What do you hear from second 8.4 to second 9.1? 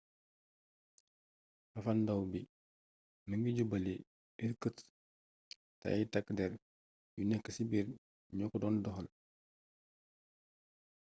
ko doon doxal